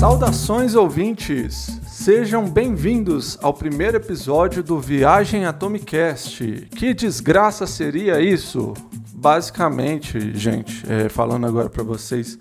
[0.00, 1.78] Saudações ouvintes!
[1.86, 6.42] Sejam bem-vindos ao primeiro episódio do Viagem Atomicast.
[6.74, 8.72] Que desgraça seria isso?
[9.12, 12.38] Basicamente, gente, é, falando agora para vocês,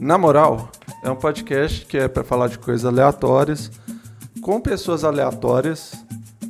[0.00, 0.68] na moral,
[1.04, 3.70] é um podcast que é para falar de coisas aleatórias,
[4.40, 5.92] com pessoas aleatórias,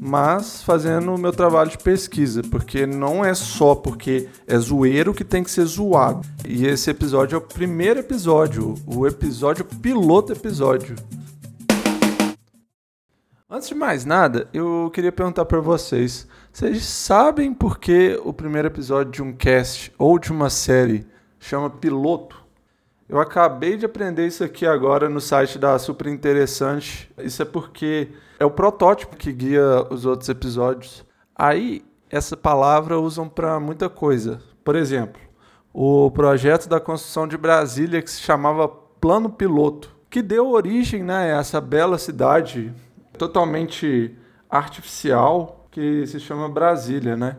[0.01, 5.25] mas fazendo o meu trabalho de pesquisa, porque não é só porque é zoeiro que
[5.25, 6.27] tem que ser zoado.
[6.47, 10.97] E esse episódio é o primeiro episódio, o episódio piloto episódio.
[13.49, 18.69] Antes de mais nada, eu queria perguntar para vocês: vocês sabem por que o primeiro
[18.69, 21.07] episódio de um cast ou de uma série
[21.39, 22.45] chama piloto?
[23.09, 27.09] Eu acabei de aprender isso aqui agora no site da Super Interessante.
[27.19, 31.05] Isso é porque é o protótipo que guia os outros episódios.
[31.35, 34.41] Aí, essa palavra usam para muita coisa.
[34.65, 35.21] Por exemplo,
[35.73, 41.35] o projeto da construção de Brasília que se chamava Plano Piloto, que deu origem né,
[41.35, 42.73] a essa bela cidade
[43.19, 44.17] totalmente
[44.49, 47.37] artificial que se chama Brasília, né?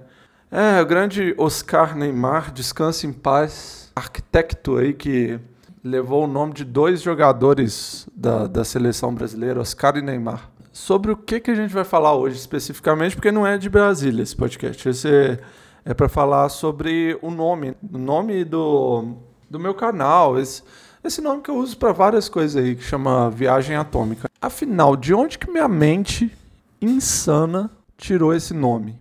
[0.51, 5.39] É, o grande Oscar Neymar, descanse em paz, arquiteto aí que
[5.83, 10.49] levou o nome de dois jogadores da, da seleção brasileira, Oscar e Neymar.
[10.77, 14.21] Sobre o que, que a gente vai falar hoje especificamente, porque não é de Brasília
[14.21, 14.87] esse podcast.
[14.87, 15.39] Esse é,
[15.83, 19.15] é para falar sobre o nome, o nome do,
[19.49, 20.61] do meu canal, esse,
[21.03, 24.29] esse nome que eu uso para várias coisas aí, que chama Viagem Atômica.
[24.39, 26.31] Afinal, de onde que minha mente
[26.79, 28.99] insana tirou esse nome?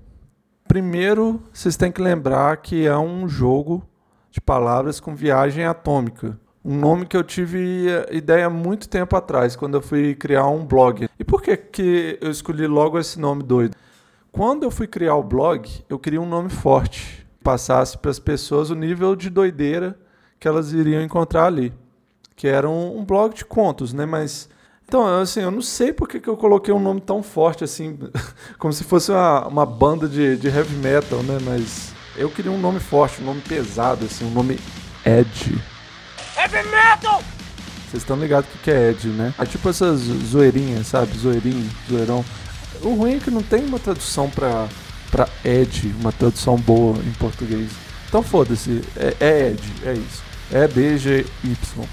[0.67, 3.87] Primeiro, vocês têm que lembrar que é um jogo
[4.31, 9.75] de palavras com viagem atômica um nome que eu tive ideia muito tempo atrás, quando
[9.75, 11.09] eu fui criar um blog.
[11.17, 13.77] E por que, que eu escolhi logo esse nome doido?
[14.33, 18.69] Quando eu fui criar o blog, eu queria um nome forte, passasse para as pessoas
[18.69, 19.97] o nível de doideira
[20.41, 21.73] que elas iriam encontrar ali,
[22.35, 24.05] que era um, um blog de contos, né?
[24.05, 24.49] Mas
[24.89, 27.97] então, assim, eu não sei por que, que eu coloquei um nome tão forte assim,
[28.59, 31.39] como se fosse uma, uma banda de, de heavy metal, né?
[31.43, 34.59] Mas eu queria um nome forte, um nome pesado, assim, um nome
[35.05, 35.76] Ed.
[36.47, 37.23] Heavy metal!
[37.91, 39.35] Vocês estão ligados o que é Ed, né?
[39.37, 41.17] É tipo essas zoeirinhas, sabe?
[41.19, 42.25] Zoeirinho, zoeirão.
[42.83, 44.69] O ruim é que não tem uma tradução pra,
[45.11, 47.71] pra Ed, uma tradução boa em português.
[48.09, 50.23] Então foda-se, é, é Ed, é isso.
[50.53, 51.89] É Y.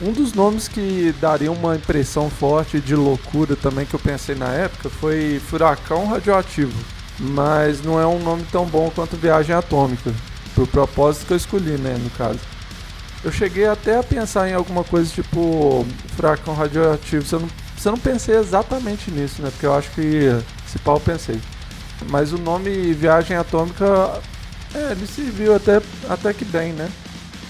[0.00, 4.48] Um dos nomes que daria uma impressão forte de loucura também que eu pensei na
[4.48, 6.72] época foi Furacão Radioativo.
[7.18, 10.12] Mas não é um nome tão bom quanto Viagem Atômica.
[10.54, 12.40] Pro propósito que eu escolhi, né, no caso.
[13.24, 17.24] Eu cheguei até a pensar em alguma coisa tipo furacão radioativo.
[17.24, 19.50] Você não, você não pensei exatamente nisso, né?
[19.50, 20.28] Porque eu acho que
[20.66, 21.40] se pau pensei.
[22.10, 24.20] Mas o nome Viagem Atômica,
[24.74, 26.90] é, ele serviu até, até que bem, né?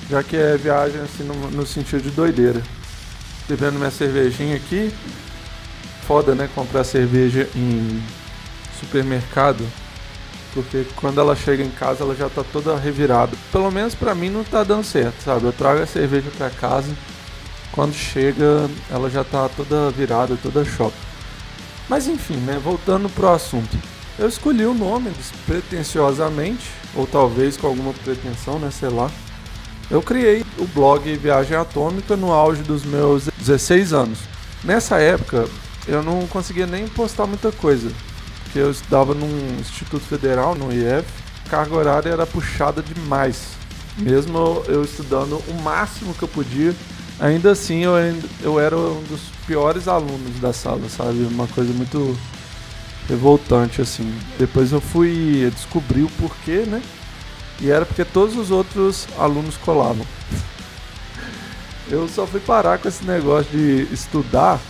[0.09, 2.63] Já que é viagem assim no, no sentido de doideira.
[3.49, 4.95] Bebendo minha cervejinha aqui.
[6.07, 6.49] Foda, né?
[6.55, 8.01] Comprar cerveja em
[8.79, 9.67] supermercado
[10.55, 13.37] porque quando ela chega em casa ela já tá toda revirada.
[13.51, 15.45] Pelo menos para mim não tá dando certo, sabe?
[15.45, 16.95] Eu trago a cerveja para casa,
[17.73, 20.97] quando chega ela já tá toda virada, toda choque.
[21.89, 23.77] Mas enfim, né, voltando pro assunto.
[24.17, 29.11] Eu escolhi o nome despretensiosamente, ou talvez com alguma pretensão, né, sei lá.
[29.91, 34.19] Eu criei o blog Viagem Atômica no auge dos meus 16 anos.
[34.63, 35.47] Nessa época,
[35.87, 37.91] eu não conseguia nem postar muita coisa
[38.55, 41.05] porque eu estudava num Instituto Federal, no IF,
[41.51, 43.49] carga horária era puxada demais.
[43.99, 46.73] Mesmo eu estudando o máximo que eu podia,
[47.19, 47.95] ainda assim eu,
[48.41, 51.27] eu era um dos piores alunos da sala, sabe?
[51.29, 52.17] Uma coisa muito
[53.09, 54.17] revoltante, assim.
[54.39, 56.81] Depois eu fui descobrir o porquê, né?
[57.61, 60.07] E era porque todos os outros alunos colavam.
[61.91, 64.61] eu só fui parar com esse negócio de estudar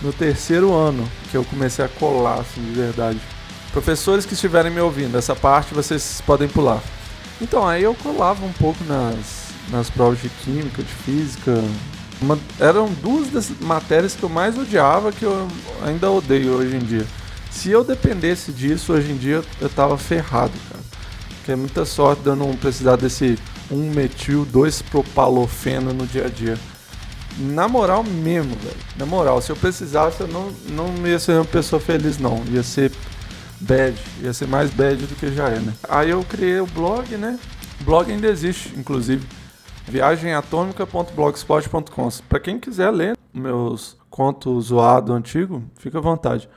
[0.00, 3.20] no terceiro ano que eu comecei a colar, assim, de verdade.
[3.72, 6.82] Professores que estiverem me ouvindo, essa parte vocês podem pular.
[7.40, 11.62] Então, aí eu colava um pouco nas, nas provas de química, de física.
[12.20, 15.48] Uma, eram duas das matérias que eu mais odiava, que eu
[15.84, 17.06] ainda odeio hoje em dia.
[17.50, 20.84] Se eu dependesse disso, hoje em dia eu tava ferrado, cara.
[21.36, 23.38] Porque é muita sorte de eu não precisar desse
[23.72, 26.58] 1-metil 2-propalofeno no dia a dia.
[27.38, 28.76] Na moral mesmo, velho.
[28.96, 32.42] Na moral, se eu precisasse, eu não, não ia ser uma pessoa feliz, não.
[32.50, 32.92] Ia ser
[33.60, 33.96] bad.
[34.22, 35.72] Ia ser mais bad do que já é, né?
[35.88, 37.38] Aí eu criei o blog, né?
[37.80, 39.26] O blog ainda existe, inclusive.
[39.88, 42.08] viagematômica.blogspot.com.
[42.28, 46.48] Para quem quiser ler meus contos zoado antigo, fica à vontade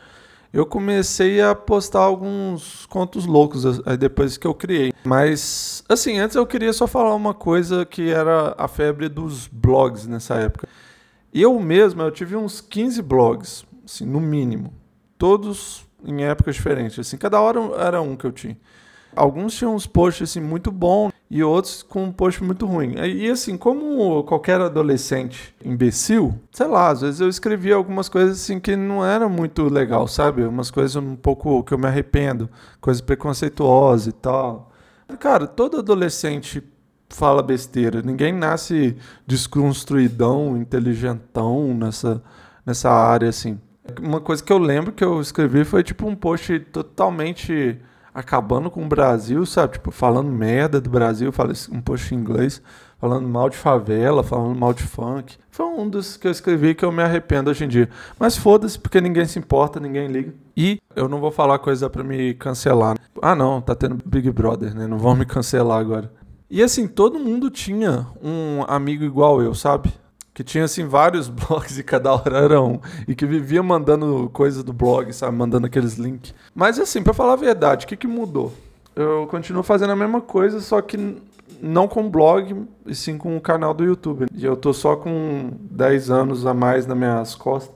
[0.54, 4.94] eu comecei a postar alguns contos loucos aí depois que eu criei.
[5.04, 10.06] Mas, assim, antes eu queria só falar uma coisa que era a febre dos blogs
[10.06, 10.70] nessa época.
[11.34, 14.72] Eu mesmo, eu tive uns 15 blogs, assim, no mínimo.
[15.18, 17.00] Todos em épocas diferentes.
[17.00, 18.58] Assim, cada hora era um que eu tinha.
[19.16, 22.96] Alguns tinham uns posts assim, muito bons e outros com um post muito ruim.
[22.96, 28.60] E assim, como qualquer adolescente imbecil, sei lá, às vezes eu escrevia algumas coisas assim
[28.60, 30.44] que não eram muito legal, sabe?
[30.44, 32.50] Umas coisas um pouco que eu me arrependo,
[32.80, 34.72] coisas preconceituosas e tal.
[35.20, 36.64] Cara, todo adolescente
[37.10, 38.02] fala besteira.
[38.02, 42.22] Ninguém nasce desconstruidão, inteligentão nessa,
[42.66, 43.60] nessa área assim.
[44.00, 47.80] Uma coisa que eu lembro que eu escrevi foi tipo um post totalmente
[48.14, 49.74] acabando com o Brasil, sabe?
[49.74, 52.62] Tipo, falando merda do Brasil, falei um post em inglês,
[53.00, 55.38] falando mal de favela, falando mal de funk.
[55.50, 57.90] Foi um dos que eu escrevi que eu me arrependo hoje em dia.
[58.20, 60.34] Mas foda-se, porque ninguém se importa, ninguém liga.
[60.56, 62.98] E eu não vou falar coisa para me cancelar.
[63.22, 64.88] Ah, não, tá tendo Big Brother, né?
[64.88, 66.12] Não vão me cancelar agora.
[66.50, 69.92] E assim, todo mundo tinha um amigo igual eu, sabe?
[70.34, 74.64] Que tinha assim vários blogs e cada hora era um e que vivia mandando coisa
[74.64, 76.34] do blog, sabe, mandando aqueles links.
[76.56, 78.54] Mas assim, para falar a verdade, o que que mudou?
[78.96, 81.18] Eu continuo fazendo a mesma coisa, só que
[81.62, 84.28] não com blog, e sim com o canal do YouTube.
[84.34, 87.74] E eu tô só com 10 anos a mais nas minhas costas.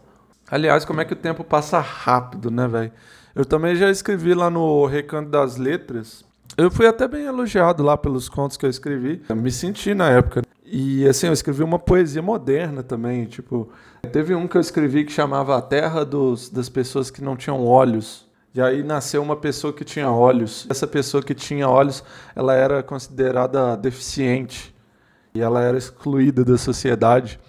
[0.50, 2.92] Aliás, como é que o tempo passa rápido, né, velho?
[3.36, 6.24] Eu também já escrevi lá no Recanto das Letras.
[6.57, 9.21] Eu fui até bem elogiado lá pelos contos que eu escrevi.
[9.27, 10.42] Eu me senti na época.
[10.69, 13.69] E assim, eu escrevi uma poesia moderna também, tipo,
[14.12, 17.66] teve um que eu escrevi que chamava A Terra dos, das pessoas que não tinham
[17.66, 18.28] olhos.
[18.54, 20.68] E aí nasceu uma pessoa que tinha olhos.
[20.69, 22.04] Essa pessoa que tinha olhos,
[22.36, 24.75] ela era considerada deficiente
[25.34, 27.40] e ela era excluída da sociedade.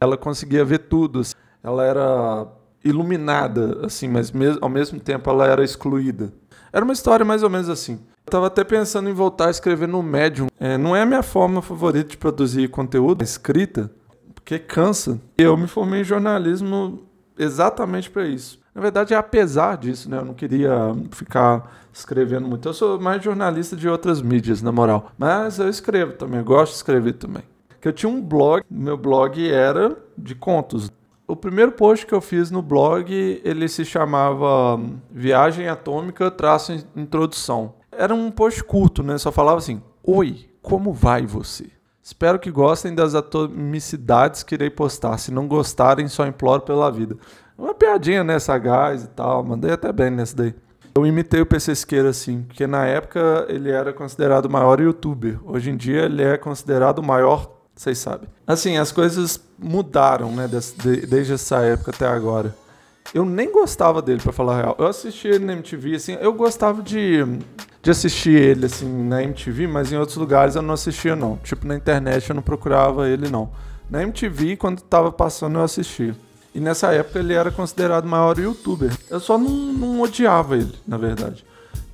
[0.00, 1.20] Ela conseguia ver tudo.
[1.20, 1.34] Assim.
[1.62, 2.46] Ela era
[2.82, 4.32] iluminada, assim, mas
[4.62, 6.32] ao mesmo tempo ela era excluída.
[6.72, 8.00] Era uma história mais ou menos assim.
[8.26, 10.46] Eu tava até pensando em voltar a escrever no Medium.
[10.58, 13.90] É, não é a minha forma favorita de produzir conteúdo, escrita,
[14.34, 15.20] porque cansa.
[15.36, 17.02] Eu me formei em jornalismo
[17.38, 18.60] exatamente para isso.
[18.74, 20.18] Na verdade, é apesar disso, né?
[20.18, 22.66] Eu não queria ficar escrevendo muito.
[22.68, 25.10] Eu sou mais jornalista de outras mídias, na moral.
[25.18, 27.42] Mas eu escrevo também, eu gosto de escrever também.
[27.80, 30.90] Que eu tinha um blog, meu blog era de contos.
[31.26, 33.12] O primeiro post que eu fiz no blog,
[33.44, 34.80] ele se chamava
[35.10, 37.74] Viagem Atômica traço introdução.
[37.92, 39.18] Era um post curto, né?
[39.18, 41.66] Só falava assim: Oi, como vai você?
[42.02, 45.18] Espero que gostem das atomicidades que irei postar.
[45.18, 47.16] Se não gostarem, só imploro pela vida.
[47.56, 49.44] Uma piadinha nessa gás e tal.
[49.44, 50.54] Mandei até bem nessa daí.
[50.94, 55.38] Eu imitei o PC Esqueira, assim, porque na época ele era considerado o maior youtuber.
[55.44, 58.28] Hoje em dia ele é considerado o maior, vocês sabem.
[58.46, 60.46] Assim, as coisas mudaram, né,
[61.08, 62.54] desde essa época até agora.
[63.14, 64.76] Eu nem gostava dele, para falar a real.
[64.78, 67.24] Eu assisti ele na MTV, assim, eu gostava de
[67.82, 71.36] de assistir ele assim na MTV, mas em outros lugares eu não assistia não.
[71.38, 73.50] Tipo na internet eu não procurava ele não.
[73.90, 76.14] Na MTV quando tava passando eu assistia.
[76.54, 78.96] E nessa época ele era considerado o maior youtuber.
[79.10, 81.44] Eu só não, não odiava ele, na verdade.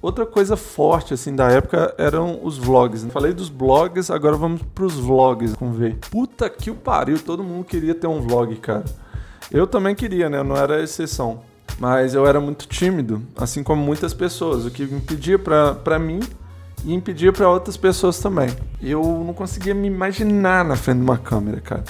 [0.02, 3.04] Outra coisa forte assim da época eram os vlogs.
[3.10, 5.96] Falei dos blogs, agora vamos pros vlogs com V.
[6.10, 8.84] Puta que o pariu, todo mundo queria ter um vlog, cara.
[9.50, 10.38] Eu também queria, né?
[10.38, 11.40] Eu não era exceção.
[11.78, 16.20] Mas eu era muito tímido, assim como muitas pessoas, o que impedia para mim
[16.84, 18.50] e impedia para outras pessoas também.
[18.82, 21.84] Eu não conseguia me imaginar na frente de uma câmera, cara.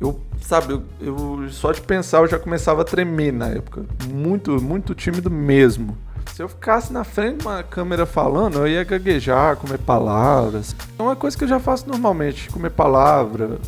[0.00, 3.84] Eu, sabe, eu, eu só de pensar eu já começava a tremer na época.
[4.08, 5.96] Muito, muito tímido mesmo.
[6.32, 10.74] Se eu ficasse na frente de uma câmera falando, eu ia gaguejar, comer palavras.
[10.96, 13.58] É uma coisa que eu já faço normalmente, comer palavra.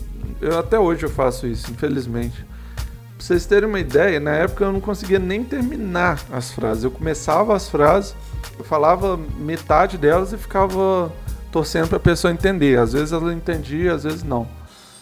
[0.41, 2.45] Eu, até hoje eu faço isso, infelizmente.
[3.21, 6.85] Pra vocês terem uma ideia, na época eu não conseguia nem terminar as frases.
[6.85, 8.17] Eu começava as frases,
[8.59, 11.13] eu falava metade delas e ficava
[11.53, 12.79] torcendo para a pessoa entender.
[12.79, 14.49] Às vezes ela entendia, às vezes não.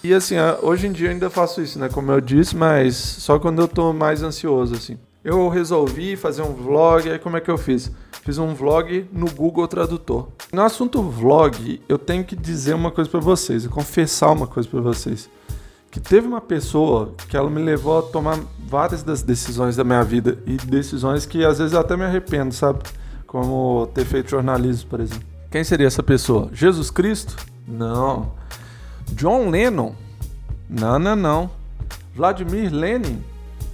[0.03, 1.89] E assim, hoje em dia eu ainda faço isso, né?
[1.89, 4.99] Como eu disse, mas só quando eu tô mais ansioso, assim.
[5.23, 7.89] Eu resolvi fazer um vlog, aí como é que eu fiz?
[8.25, 10.27] Fiz um vlog no Google Tradutor.
[10.53, 14.81] No assunto vlog, eu tenho que dizer uma coisa para vocês, confessar uma coisa para
[14.81, 15.31] vocês
[15.91, 20.05] que teve uma pessoa que ela me levou a tomar várias das decisões da minha
[20.05, 22.81] vida e decisões que às vezes eu até me arrependo, sabe?
[23.27, 25.27] Como ter feito jornalismo, por exemplo.
[25.51, 26.51] Quem seria essa pessoa?
[26.53, 27.37] Jesus Cristo?
[27.67, 28.33] Não.
[29.13, 29.95] John Lennon?
[30.69, 31.51] Não, não, não.
[32.15, 33.23] Vladimir Lenin?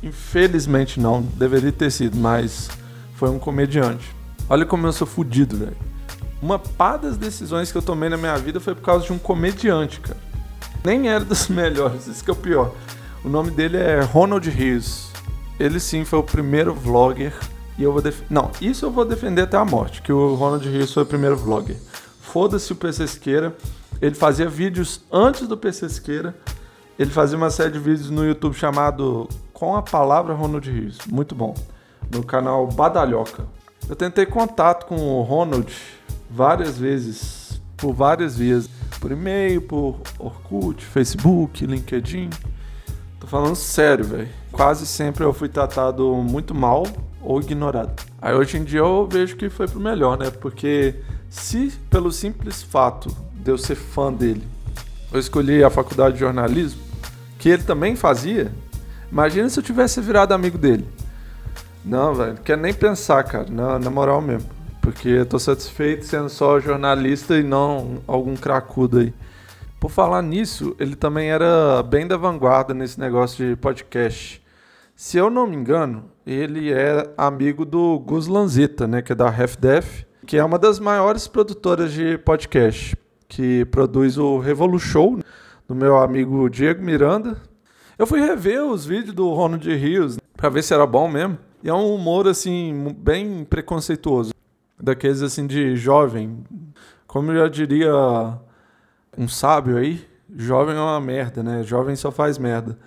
[0.02, 2.68] Infelizmente não, deveria ter sido, mas
[3.14, 4.14] foi um comediante.
[4.48, 5.76] Olha como eu sou fudido, velho.
[6.40, 9.18] Uma pá das decisões que eu tomei na minha vida foi por causa de um
[9.18, 10.33] comediante, cara
[10.84, 12.72] nem era dos melhores, isso que é o pior.
[13.24, 15.10] O nome dele é Ronald Rios.
[15.58, 17.32] Ele sim foi o primeiro vlogger
[17.78, 18.20] e eu vou def...
[18.28, 21.36] Não, isso eu vou defender até a morte, que o Ronald Rios foi o primeiro
[21.36, 21.76] vlogger.
[22.20, 23.56] Foda-se o PC Esqueira.
[24.02, 26.34] Ele fazia vídeos antes do PC Esqueira
[26.98, 30.98] Ele fazia uma série de vídeos no YouTube chamado Com a Palavra Ronald Rios.
[31.06, 31.54] Muito bom.
[32.12, 33.46] No canal Badalhoca.
[33.88, 35.72] Eu tentei contato com o Ronald
[36.30, 38.68] várias vezes, por várias vias.
[39.04, 42.30] Por e-mail, por Orkut, Facebook, LinkedIn.
[43.20, 44.30] Tô falando sério, velho.
[44.50, 46.86] Quase sempre eu fui tratado muito mal
[47.20, 48.02] ou ignorado.
[48.18, 50.30] Aí hoje em dia eu vejo que foi pro melhor, né?
[50.30, 50.94] Porque
[51.28, 54.42] se pelo simples fato de eu ser fã dele,
[55.12, 56.80] eu escolhi a faculdade de jornalismo,
[57.38, 58.50] que ele também fazia,
[59.12, 60.88] imagina se eu tivesse virado amigo dele.
[61.84, 64.48] Não, velho, não quero nem pensar, cara, na, na moral mesmo.
[64.84, 69.14] Porque eu tô satisfeito sendo só jornalista e não algum cracudo aí.
[69.80, 74.42] Por falar nisso, ele também era bem da vanguarda nesse negócio de podcast.
[74.94, 79.26] Se eu não me engano, ele é amigo do Gus Lanzetta, né, que é da
[79.26, 82.94] Half Def, que é uma das maiores produtoras de podcast,
[83.26, 85.20] que produz o Revolution,
[85.66, 87.40] do meu amigo Diego Miranda.
[87.98, 91.38] Eu fui rever os vídeos do Ronald Rios para ver se era bom mesmo.
[91.62, 94.33] E é um humor assim bem preconceituoso,
[94.80, 96.44] daqueles assim de jovem,
[97.06, 97.92] como eu já diria
[99.16, 100.04] um sábio aí,
[100.36, 101.62] jovem é uma merda, né?
[101.62, 102.78] Jovem só faz merda.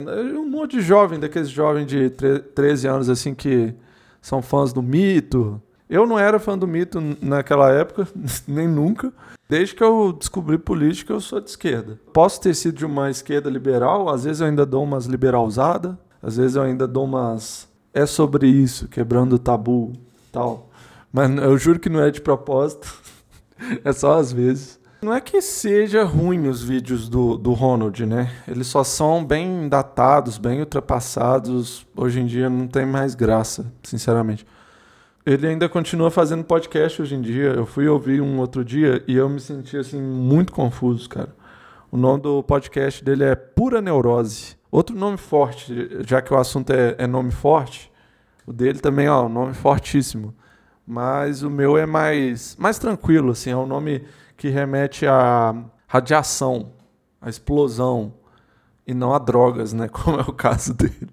[0.00, 3.74] Um monte de jovem, daqueles jovens de 13 anos, assim, que
[4.20, 5.60] são fãs do mito.
[5.88, 8.08] Eu não era fã do mito naquela época,
[8.48, 9.12] nem nunca.
[9.48, 12.00] Desde que eu descobri política, eu sou de esquerda.
[12.12, 16.38] Posso ter sido de uma esquerda liberal, às vezes eu ainda dou umas liberalzadas, às
[16.38, 17.68] vezes eu ainda dou umas.
[17.92, 19.92] É sobre isso, quebrando o tabu
[20.32, 20.70] tal.
[21.14, 22.92] Mas eu juro que não é de propósito,
[23.84, 24.80] é só às vezes.
[25.00, 28.32] Não é que seja ruim os vídeos do, do Ronald, né?
[28.48, 31.86] Eles só são bem datados, bem ultrapassados.
[31.96, 34.44] Hoje em dia não tem mais graça, sinceramente.
[35.24, 37.50] Ele ainda continua fazendo podcast hoje em dia.
[37.50, 41.32] Eu fui ouvir um outro dia e eu me senti assim muito confuso, cara.
[41.92, 44.56] O nome do podcast dele é Pura Neurose.
[44.68, 47.88] Outro nome forte, já que o assunto é, é nome forte.
[48.44, 50.34] O dele também, ó, um nome fortíssimo.
[50.86, 54.04] Mas o meu é mais, mais tranquilo, assim, é um nome
[54.36, 55.54] que remete à
[55.86, 56.72] radiação,
[57.20, 58.14] à explosão,
[58.86, 59.88] e não a drogas, né?
[59.92, 61.10] Como é o caso dele.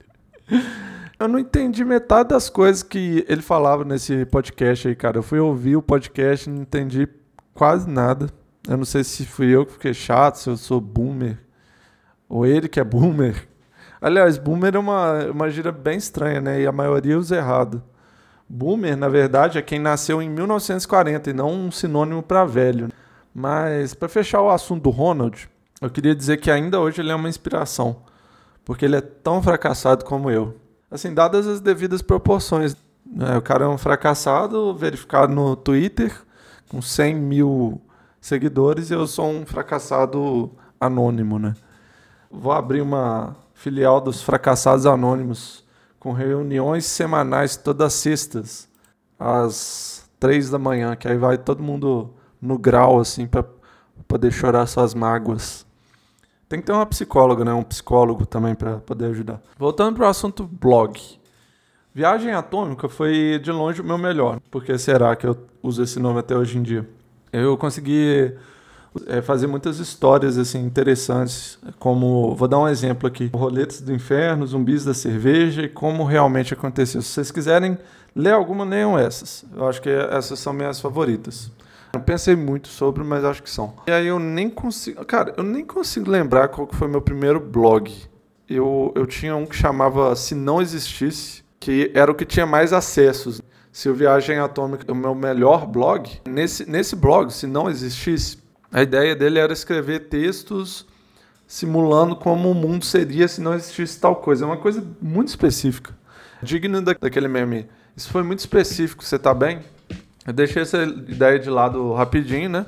[1.18, 5.20] Eu não entendi metade das coisas que ele falava nesse podcast aí, cara.
[5.20, 7.08] Eu fui ouvir o podcast e não entendi
[7.54, 8.28] quase nada.
[8.68, 11.38] Eu não sei se fui eu que fiquei chato, se eu sou boomer,
[12.28, 13.48] ou ele que é boomer.
[14.02, 16.62] Aliás, boomer é uma, uma gíria bem estranha, né?
[16.62, 17.84] E a maioria usa errado.
[18.54, 22.90] Boomer, na verdade, é quem nasceu em 1940 e não um sinônimo para velho.
[23.34, 25.50] Mas para fechar o assunto do Ronald,
[25.82, 28.04] eu queria dizer que ainda hoje ele é uma inspiração,
[28.66, 30.58] porque ele é tão fracassado como eu.
[30.92, 32.76] Assim, dadas as devidas proporções.
[33.06, 33.38] Né?
[33.38, 36.14] O cara é um fracassado, verificado no Twitter,
[36.68, 37.82] com 100 mil
[38.20, 41.54] seguidores, e eu sou um fracassado anônimo, né?
[42.30, 45.64] Vou abrir uma filial dos fracassados anônimos,
[46.02, 48.68] com reuniões semanais todas sextas,
[49.20, 52.10] às três da manhã, que aí vai todo mundo
[52.42, 53.46] no grau, assim, para
[54.08, 55.64] poder chorar suas mágoas.
[56.50, 57.54] Tem que ter uma psicóloga, né?
[57.54, 59.40] Um psicólogo também para poder ajudar.
[59.60, 61.00] Voltando para o assunto blog.
[61.94, 64.40] Viagem Atômica foi de longe o meu melhor.
[64.50, 66.90] Porque será que eu uso esse nome até hoje em dia?
[67.32, 68.36] Eu consegui
[69.08, 74.46] é, fazer muitas histórias assim interessantes, como vou dar um exemplo aqui: Roletes do Inferno,
[74.46, 77.02] Zumbis da Cerveja e como realmente aconteceu.
[77.02, 77.78] Se vocês quiserem
[78.16, 79.46] ler alguma, leiam essas.
[79.56, 81.52] Eu acho que essas são minhas favoritas.
[81.94, 83.74] Eu pensei muito sobre, mas acho que são.
[83.88, 85.04] E aí eu nem consigo.
[85.06, 87.92] Cara, eu nem consigo lembrar qual que foi meu primeiro blog.
[88.48, 92.74] Eu, eu tinha um que chamava Se Não Existisse, que era o que tinha mais
[92.74, 93.42] acessos.
[93.72, 98.38] Se o Viagem Atômica o meu melhor blog, nesse, nesse blog, se não existisse,
[98.72, 100.86] a ideia dele era escrever textos
[101.46, 104.46] simulando como o mundo seria se não existisse tal coisa.
[104.46, 105.94] É uma coisa muito específica.
[106.42, 107.68] Digno daquele meme.
[107.96, 109.60] Isso foi muito específico, você tá bem?
[110.26, 112.66] Eu deixei essa ideia de lado rapidinho, né?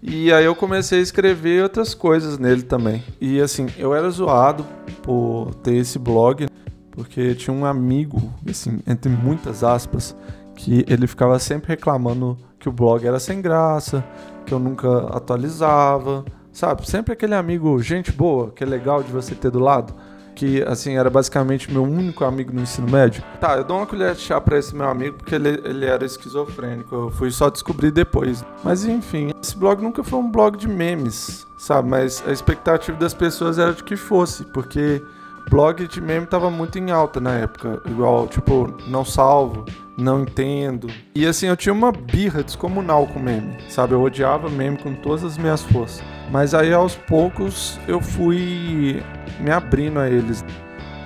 [0.00, 3.04] E aí eu comecei a escrever outras coisas nele também.
[3.20, 4.64] E assim, eu era zoado
[5.02, 6.48] por ter esse blog,
[6.92, 10.16] porque tinha um amigo, assim, entre muitas aspas,
[10.56, 14.04] que ele ficava sempre reclamando que o blog era sem graça,
[14.48, 16.88] que eu nunca atualizava, sabe?
[16.88, 19.94] Sempre aquele amigo, gente boa, que é legal de você ter do lado
[20.38, 23.24] que assim era basicamente meu único amigo no ensino médio.
[23.40, 26.04] Tá, eu dou uma colher de chá para esse meu amigo porque ele, ele era
[26.04, 26.94] esquizofrênico.
[26.94, 28.44] Eu fui só descobrir depois.
[28.62, 31.88] Mas enfim, esse blog nunca foi um blog de memes, sabe?
[31.88, 35.02] Mas a expectativa das pessoas era de que fosse, porque
[35.48, 37.80] blog de meme tava muito em alta na época.
[37.86, 39.64] Igual, tipo, não salvo,
[39.96, 40.88] não entendo.
[41.14, 43.94] E assim, eu tinha uma birra descomunal com meme, sabe?
[43.94, 46.02] Eu odiava meme com todas as minhas forças.
[46.30, 49.02] Mas aí aos poucos eu fui
[49.40, 50.44] me abrindo a eles.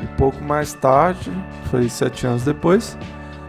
[0.03, 1.31] E pouco mais tarde,
[1.71, 2.99] foi sete anos depois,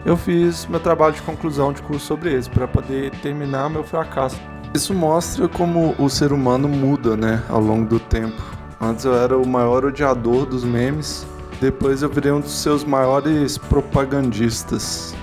[0.06, 4.40] eu fiz meu trabalho de conclusão de curso sobre eles, para poder terminar meu fracasso.
[4.72, 8.62] Isso mostra como o ser humano muda, né, ao longo do tempo.
[8.84, 11.25] Antes eu era o maior odiador dos memes,
[11.62, 15.16] depois eu virei um dos seus maiores propagandistas.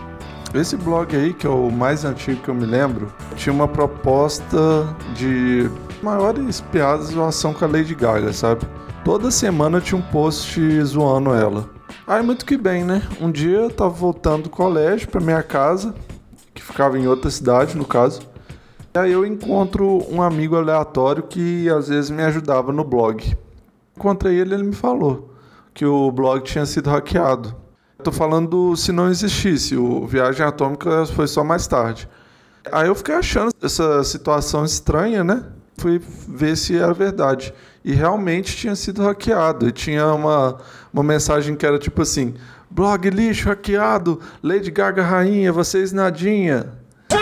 [0.55, 4.89] Esse blog aí, que é o mais antigo que eu me lembro, tinha uma proposta
[5.15, 5.71] de
[6.03, 8.63] maiores piadas de relação com a Lady Gaga, sabe?
[9.05, 11.69] Toda semana tinha um post zoando ela.
[12.07, 13.03] Aí muito que bem, né?
[13.21, 15.95] Um dia eu tava voltando do colégio pra minha casa,
[16.55, 18.23] que ficava em outra cidade, no caso.
[18.95, 23.37] E aí eu encontro um amigo aleatório que às vezes me ajudava no blog.
[24.01, 25.35] Encontrei ele ele me falou
[25.75, 27.55] que o blog tinha sido hackeado.
[28.03, 32.09] Tô falando se não existisse, o Viagem Atômica foi só mais tarde.
[32.73, 35.45] Aí eu fiquei achando essa situação estranha, né?
[35.77, 37.53] Fui ver se era verdade.
[37.85, 39.69] E realmente tinha sido hackeado.
[39.69, 40.57] E tinha uma,
[40.91, 42.35] uma mensagem que era tipo assim:
[42.71, 46.73] blog lixo hackeado, Lady Gaga rainha, vocês nadinha.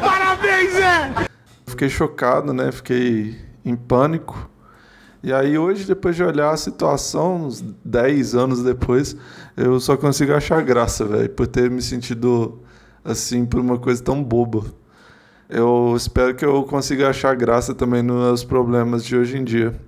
[0.00, 1.28] Parabéns, Zé!
[1.68, 2.72] Fiquei chocado, né?
[2.72, 4.50] Fiquei em pânico.
[5.22, 9.14] E aí hoje, depois de olhar a situação, uns 10 anos depois,
[9.54, 12.58] eu só consigo achar graça, velho, por ter me sentido
[13.04, 14.64] assim por uma coisa tão boba.
[15.48, 19.78] Eu espero que eu consiga achar graça também nos problemas de hoje em dia.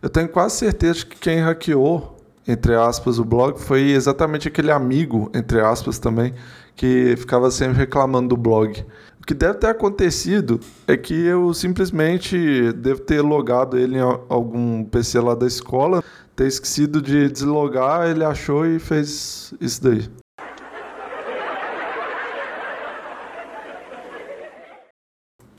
[0.00, 2.16] Eu tenho quase certeza que quem hackeou,
[2.46, 6.34] entre aspas, o blog foi exatamente aquele amigo, entre aspas também,
[6.76, 8.84] que ficava sempre reclamando do blog
[9.28, 15.20] que deve ter acontecido é que eu simplesmente devo ter logado ele em algum PC
[15.20, 16.02] lá da escola,
[16.34, 20.08] ter esquecido de deslogar, ele achou e fez isso daí.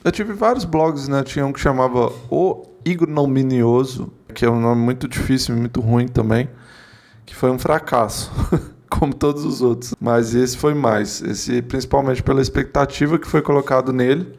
[0.03, 1.21] Eu tive vários blogs, né?
[1.21, 6.07] Tinha um que chamava O Ignominioso, que é um nome muito difícil e muito ruim
[6.07, 6.49] também,
[7.23, 8.31] que foi um fracasso.
[8.91, 9.93] como todos os outros.
[9.99, 11.21] Mas esse foi mais.
[11.21, 14.33] Esse principalmente pela expectativa que foi colocado nele,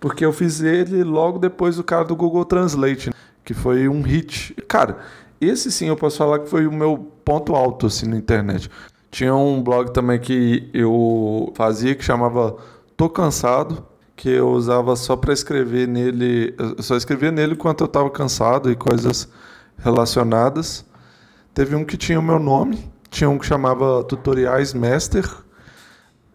[0.00, 3.10] porque eu fiz ele logo depois do cara do Google Translate,
[3.44, 4.54] que foi um hit.
[4.68, 4.98] Cara,
[5.40, 8.70] esse sim eu posso falar que foi o meu ponto alto assim na internet.
[9.10, 12.56] Tinha um blog também que eu fazia que chamava
[12.96, 13.84] Tô Cansado,
[14.16, 18.70] que eu usava só para escrever nele, eu só escrevia nele enquanto eu estava cansado
[18.70, 19.28] e coisas
[19.78, 20.84] relacionadas.
[21.52, 25.30] Teve um que tinha o meu nome, tinha um que chamava Tutoriais Master,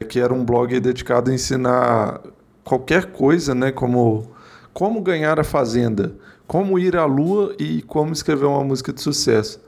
[0.08, 2.22] que era um blog dedicado a ensinar
[2.64, 3.72] qualquer coisa, né?
[3.72, 4.30] Como
[4.74, 6.14] como ganhar a fazenda,
[6.46, 9.60] como ir à lua e como escrever uma música de sucesso.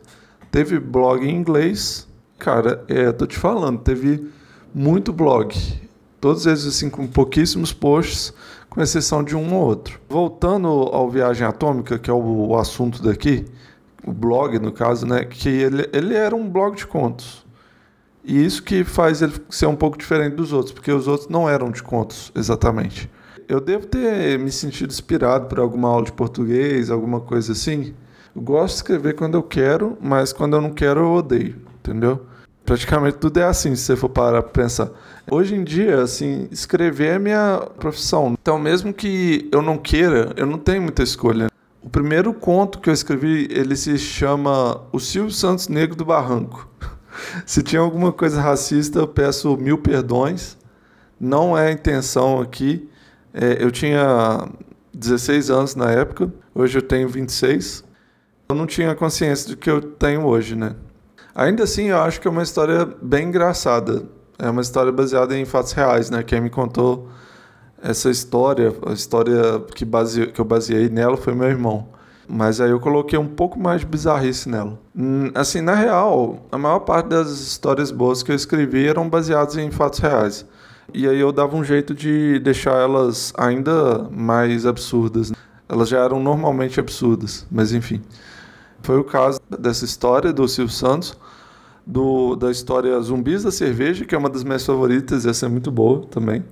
[0.51, 4.29] Teve blog em inglês, cara, é, tô te falando, teve
[4.71, 5.57] muito blog.
[6.21, 8.31] Todos eles assim com pouquíssimos posts,
[8.69, 9.99] com exceção de um ou outro.
[10.07, 13.47] Voltando ao Viagem Atômica, que é o, o assunto daqui,
[14.05, 15.25] o blog, no caso, né?
[15.25, 17.45] Que ele, ele era um blog de contos.
[18.23, 21.49] E isso que faz ele ser um pouco diferente dos outros, porque os outros não
[21.49, 23.09] eram de contos, exatamente.
[23.47, 27.93] Eu devo ter me sentido inspirado por alguma aula de português, alguma coisa assim.
[28.35, 32.25] Eu gosto de escrever quando eu quero, mas quando eu não quero, eu odeio, entendeu?
[32.63, 34.91] Praticamente tudo é assim, se você for parar para pensar.
[35.31, 38.35] Hoje em dia, assim, escrever é minha profissão.
[38.39, 41.48] Então, mesmo que eu não queira, eu não tenho muita escolha.
[41.81, 46.67] O primeiro conto que eu escrevi, ele se chama O Silvio Santos Negro do Barranco.
[47.45, 50.57] se tinha alguma coisa racista, eu peço mil perdões.
[51.19, 52.89] Não é a intenção aqui.
[53.33, 54.49] É, eu tinha
[54.93, 57.83] 16 anos na época, hoje eu tenho 26.
[58.49, 60.75] Eu não tinha consciência do que eu tenho hoje, né?
[61.33, 64.03] Ainda assim, eu acho que é uma história bem engraçada.
[64.37, 66.23] É uma história baseada em fatos reais, né?
[66.23, 67.09] Quem me contou
[67.81, 71.87] essa história, a história que, base, que eu baseei nela foi meu irmão.
[72.27, 74.79] Mas aí eu coloquei um pouco mais de bizarrice nela.
[74.95, 79.57] Hum, assim, na real, a maior parte das histórias boas que eu escrevi eram baseadas
[79.57, 80.45] em fatos reais.
[80.93, 85.31] E aí eu dava um jeito de deixar elas ainda mais absurdas.
[85.67, 88.01] Elas já eram normalmente absurdas, mas enfim.
[88.83, 91.17] Foi o caso dessa história do Silvio Santos,
[91.85, 95.71] do, da história Zumbis da Cerveja, que é uma das minhas favoritas, essa é muito
[95.71, 96.43] boa também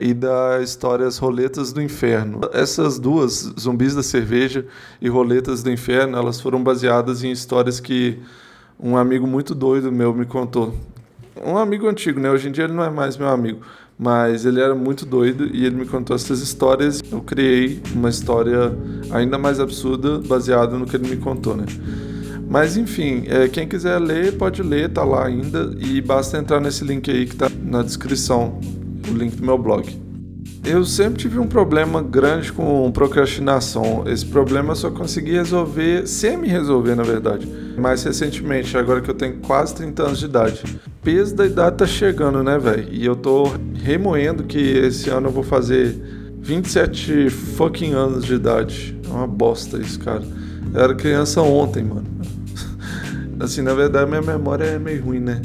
[0.00, 2.40] e da histórias Roletas do Inferno.
[2.52, 4.66] Essas duas, Zumbis da Cerveja
[5.00, 8.18] e Roletas do Inferno, elas foram baseadas em histórias que
[8.78, 10.74] um amigo muito doido meu me contou.
[11.44, 12.30] Um amigo antigo, né?
[12.30, 13.60] Hoje em dia ele não é mais meu amigo,
[13.98, 17.00] mas ele era muito doido e ele me contou essas histórias.
[17.10, 18.76] Eu criei uma história
[19.10, 21.66] ainda mais absurda baseada no que ele me contou, né?
[22.48, 25.74] Mas enfim, é, quem quiser ler, pode ler, tá lá ainda.
[25.78, 28.60] E basta entrar nesse link aí que tá na descrição
[29.10, 30.04] o link do meu blog.
[30.64, 34.04] Eu sempre tive um problema grande com procrastinação.
[34.06, 37.46] Esse problema eu só consegui resolver, semi-resolver, na verdade.
[37.76, 40.80] Mais recentemente, agora que eu tenho quase 30 anos de idade.
[41.02, 42.88] Peso da idade tá chegando, né, velho?
[42.90, 45.94] E eu tô remoendo que esse ano eu vou fazer
[46.40, 48.98] 27 fucking anos de idade.
[49.06, 50.22] É uma bosta isso, cara.
[50.72, 52.06] Eu era criança ontem, mano.
[53.38, 55.42] Assim, na verdade, minha memória é meio ruim, né?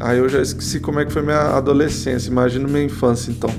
[0.00, 2.30] Aí eu já esqueci como é que foi minha adolescência.
[2.30, 3.50] Imagina minha infância, então.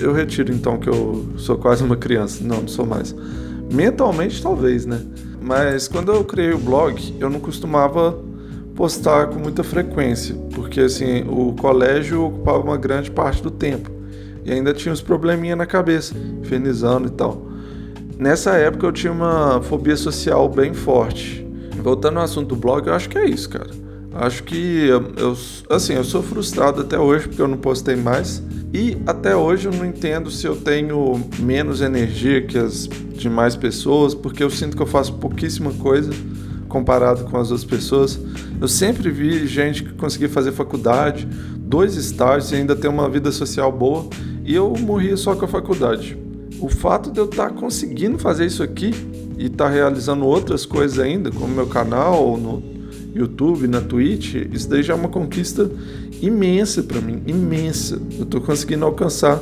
[0.00, 2.44] Eu retiro então que eu sou quase uma criança.
[2.44, 3.14] Não, não sou mais.
[3.72, 5.00] Mentalmente, talvez, né?
[5.40, 8.16] Mas quando eu criei o blog, eu não costumava
[8.76, 13.90] postar com muita frequência, porque assim, o colégio ocupava uma grande parte do tempo
[14.44, 17.46] e ainda tinha uns probleminha na cabeça, infernizando e tal.
[18.18, 21.46] Nessa época eu tinha uma fobia social bem forte.
[21.82, 23.81] Voltando ao assunto do blog, eu acho que é isso, cara.
[24.14, 25.36] Acho que eu, eu
[25.70, 28.42] assim, eu sou frustrado até hoje porque eu não postei mais.
[28.74, 34.14] E até hoje eu não entendo se eu tenho menos energia que as demais pessoas,
[34.14, 36.10] porque eu sinto que eu faço pouquíssima coisa
[36.68, 38.18] comparado com as outras pessoas.
[38.58, 43.30] Eu sempre vi gente que conseguia fazer faculdade, dois estágios e ainda ter uma vida
[43.30, 44.08] social boa,
[44.42, 46.16] e eu morria só com a faculdade.
[46.58, 48.92] O fato de eu estar tá conseguindo fazer isso aqui
[49.36, 52.71] e estar tá realizando outras coisas ainda, como meu canal no
[53.14, 55.70] YouTube, na Twitch, isso daí já é uma conquista
[56.20, 58.00] imensa para mim, imensa.
[58.18, 59.40] Eu tô conseguindo alcançar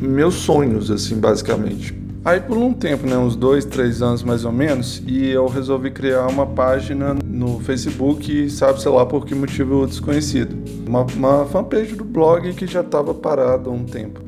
[0.00, 1.94] meus sonhos, assim, basicamente.
[2.24, 5.90] Aí por um tempo, né, uns dois, três anos mais ou menos, e eu resolvi
[5.90, 10.56] criar uma página no Facebook, sabe, sei lá por que motivo desconhecido.
[10.86, 14.20] Uma, uma fanpage do blog que já estava parada há um tempo.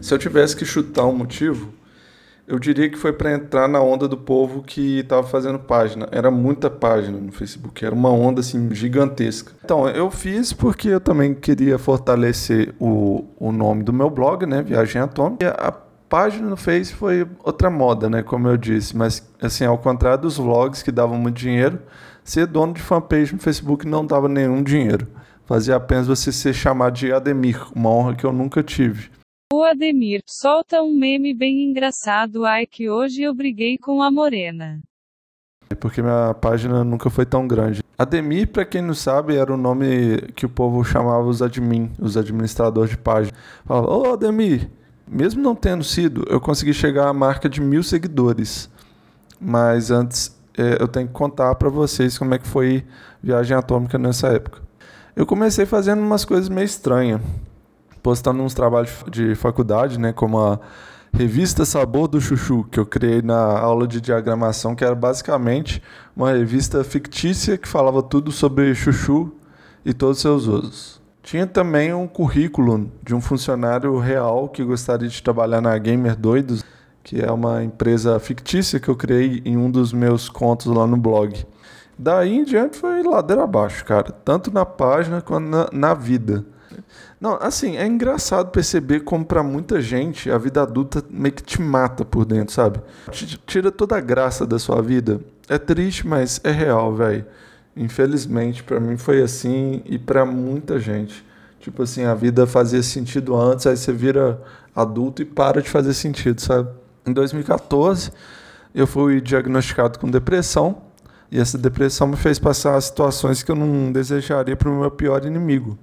[0.00, 1.68] Se eu tivesse que chutar um motivo,
[2.52, 6.06] eu diria que foi para entrar na onda do povo que estava fazendo página.
[6.12, 9.52] Era muita página no Facebook, era uma onda assim gigantesca.
[9.64, 14.60] Então, eu fiz porque eu também queria fortalecer o, o nome do meu blog, né,
[14.60, 15.42] Viagem Atômica.
[15.42, 15.72] E a
[16.10, 20.36] página no Face foi outra moda, né, como eu disse, mas assim, ao contrário dos
[20.36, 21.78] vlogs que davam muito dinheiro,
[22.22, 25.08] ser dono de fanpage no Facebook não dava nenhum dinheiro.
[25.46, 29.10] Fazia apenas você ser chamado de Ademir, uma honra que eu nunca tive.
[29.54, 32.46] O Ademir, solta um meme bem engraçado.
[32.46, 34.80] Ai que hoje eu briguei com a morena.
[35.68, 37.82] É porque minha página nunca foi tão grande.
[37.98, 42.16] Ademir, para quem não sabe, era o nome que o povo chamava os admin, os
[42.16, 43.36] administradores de página.
[43.66, 44.70] Falava, ô Ademir,
[45.06, 48.70] mesmo não tendo sido, eu consegui chegar à marca de mil seguidores.
[49.38, 52.86] Mas antes, é, eu tenho que contar para vocês como é que foi
[53.22, 54.62] viagem atômica nessa época.
[55.14, 57.20] Eu comecei fazendo umas coisas meio estranhas
[58.02, 60.58] postando uns trabalhos de faculdade, né, como a
[61.14, 65.82] Revista Sabor do Chuchu, que eu criei na aula de diagramação, que era basicamente
[66.16, 69.30] uma revista fictícia que falava tudo sobre chuchu
[69.84, 71.02] e todos os seus usos.
[71.22, 76.64] Tinha também um currículo de um funcionário real que gostaria de trabalhar na Gamer Doidos,
[77.04, 80.96] que é uma empresa fictícia que eu criei em um dos meus contos lá no
[80.96, 81.44] blog.
[81.98, 86.44] Daí em diante foi ladeira abaixo, cara, tanto na página quanto na, na vida.
[87.22, 91.62] Não, assim, é engraçado perceber como para muita gente a vida adulta meio que te
[91.62, 92.80] mata por dentro, sabe?
[93.12, 95.20] Te tira toda a graça da sua vida.
[95.48, 97.24] É triste, mas é real, velho.
[97.76, 101.24] Infelizmente, para mim foi assim e para muita gente.
[101.60, 104.42] Tipo assim, a vida fazia sentido antes, aí você vira
[104.74, 106.70] adulto e para de fazer sentido, sabe?
[107.06, 108.10] Em 2014,
[108.74, 110.82] eu fui diagnosticado com depressão
[111.30, 115.24] e essa depressão me fez passar situações que eu não desejaria para o meu pior
[115.24, 115.78] inimigo.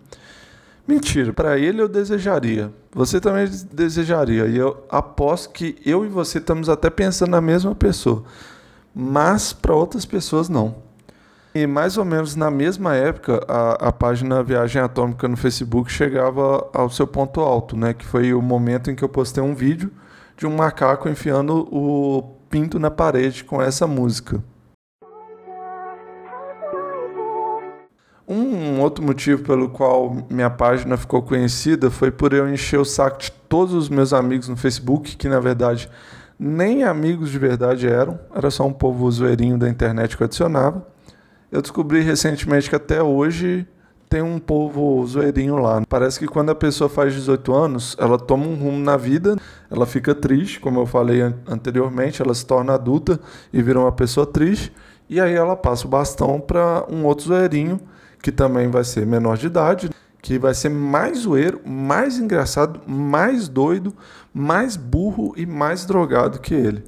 [0.90, 2.74] Mentira, para ele eu desejaria.
[2.94, 4.48] Você também desejaria.
[4.48, 8.24] E eu aposto que eu e você estamos até pensando na mesma pessoa.
[8.92, 10.78] Mas para outras pessoas não.
[11.54, 16.68] E mais ou menos na mesma época, a, a página Viagem Atômica no Facebook chegava
[16.74, 17.94] ao seu ponto alto, né?
[17.94, 19.92] Que foi o momento em que eu postei um vídeo
[20.36, 24.44] de um macaco enfiando o pinto na parede com essa música.
[28.32, 33.18] Um outro motivo pelo qual minha página ficou conhecida foi por eu encher o saco
[33.18, 35.90] de todos os meus amigos no Facebook, que na verdade
[36.38, 40.88] nem amigos de verdade eram, era só um povo zoeirinho da internet que eu adicionava.
[41.52, 43.68] Eu descobri recentemente que até hoje
[44.08, 45.82] tem um povo zoeirinho lá.
[45.90, 49.38] Parece que quando a pessoa faz 18 anos, ela toma um rumo na vida,
[49.72, 53.20] ela fica triste, como eu falei anteriormente, ela se torna adulta
[53.52, 54.72] e vira uma pessoa triste,
[55.10, 57.80] e aí ela passa o bastão para um outro zoeirinho
[58.22, 59.90] que também vai ser menor de idade,
[60.22, 63.94] que vai ser mais zoeiro, mais engraçado, mais doido,
[64.34, 66.84] mais burro e mais drogado que ele.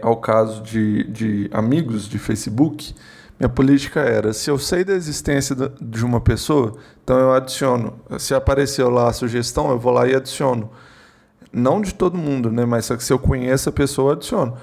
[0.00, 2.94] Ao caso de, de amigos de Facebook,
[3.38, 7.98] minha política era: se eu sei da existência de uma pessoa, então eu adiciono.
[8.18, 10.70] Se apareceu lá a sugestão, eu vou lá e adiciono.
[11.52, 12.64] Não de todo mundo, né?
[12.64, 14.56] Mas se eu conheço a pessoa, eu adiciono.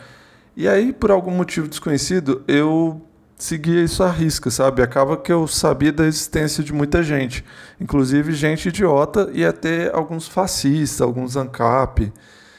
[0.56, 3.01] E aí, por algum motivo desconhecido, eu
[3.38, 4.82] seguia isso à risca, sabe?
[4.82, 7.45] Acaba que eu sabia da existência de muita gente,
[7.80, 12.12] inclusive gente idiota e até alguns fascistas, alguns ANCAP.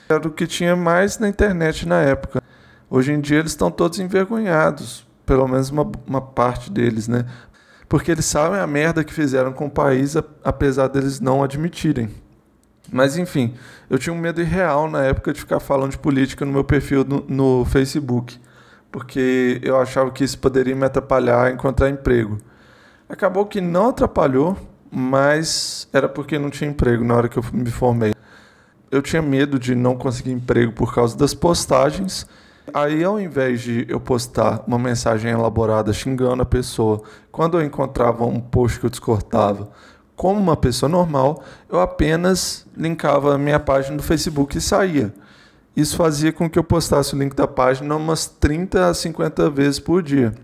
[0.08, 2.42] Era o que tinha mais na internet na época.
[2.88, 7.26] Hoje em dia eles estão todos envergonhados, pelo menos uma, uma parte deles, né?
[7.88, 10.14] Porque eles sabem a merda que fizeram com o país,
[10.44, 12.10] apesar deles não admitirem.
[12.90, 13.54] Mas enfim,
[13.90, 17.04] eu tinha um medo irreal na época de ficar falando de política no meu perfil
[17.04, 18.38] no, no Facebook
[18.90, 22.38] porque eu achava que isso poderia me atrapalhar a encontrar emprego.
[23.08, 24.56] Acabou que não atrapalhou,
[24.90, 28.14] mas era porque não tinha emprego na hora que eu me formei.
[28.90, 32.26] Eu tinha medo de não conseguir emprego por causa das postagens.
[32.72, 38.24] Aí, ao invés de eu postar uma mensagem elaborada xingando a pessoa, quando eu encontrava
[38.24, 39.70] um post que eu descortava
[40.16, 45.14] como uma pessoa normal, eu apenas linkava a minha página do Facebook e saía.
[45.78, 49.78] Isso fazia com que eu postasse o link da página umas 30 a 50 vezes
[49.78, 50.34] por dia.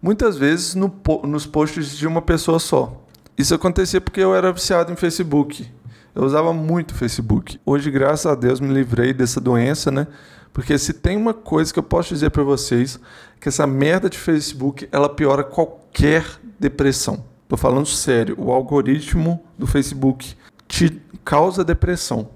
[0.00, 0.94] Muitas vezes no,
[1.24, 3.04] nos posts de uma pessoa só.
[3.36, 5.68] Isso acontecia porque eu era viciado em Facebook.
[6.14, 7.58] Eu usava muito Facebook.
[7.66, 10.06] Hoje, graças a Deus, me livrei dessa doença, né?
[10.52, 13.00] Porque se tem uma coisa que eu posso dizer para vocês,
[13.40, 16.24] que essa merda de Facebook, ela piora qualquer
[16.60, 17.24] depressão.
[17.48, 20.36] Tô falando sério, o algoritmo do Facebook
[20.68, 22.28] te causa depressão.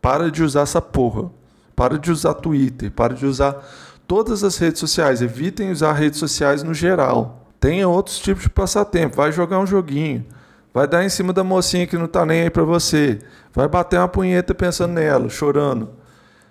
[0.00, 1.36] Para de usar essa porra.
[1.78, 3.56] Para de usar Twitter, para de usar
[4.04, 5.22] todas as redes sociais.
[5.22, 7.46] Evitem usar redes sociais no geral.
[7.60, 9.14] Tenha outros tipos de passatempo.
[9.14, 10.26] Vai jogar um joguinho.
[10.74, 13.20] Vai dar em cima da mocinha que não tá nem aí para você.
[13.54, 15.90] Vai bater uma punheta pensando nela, chorando.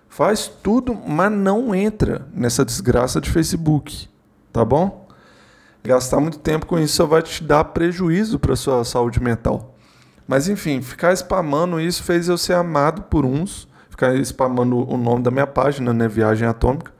[0.08, 4.08] Faz tudo, mas não entra nessa desgraça de Facebook.
[4.54, 5.10] Tá bom?
[5.84, 9.76] Gastar muito tempo com isso só vai te dar prejuízo para sua saúde mental.
[10.26, 15.23] Mas enfim, ficar spamando isso fez eu ser amado por uns ficar spamando o nome
[15.23, 16.07] da minha página, né?
[16.07, 16.91] Viagem Atômica.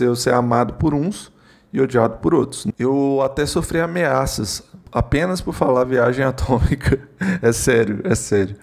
[0.00, 1.32] Eu ser amado por uns
[1.72, 2.66] e odiado por outros.
[2.78, 7.00] Eu até sofri ameaças apenas por falar viagem atômica.
[7.42, 8.56] é sério, é sério.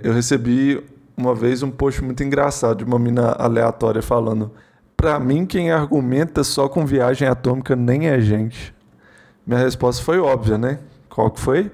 [0.00, 0.82] Eu recebi
[1.16, 4.52] uma vez um post muito engraçado de uma mina aleatória falando:
[4.96, 8.72] "Para mim quem argumenta só com viagem atômica nem é gente".
[9.46, 10.78] Minha resposta foi óbvia, né?
[11.08, 11.70] Qual que foi?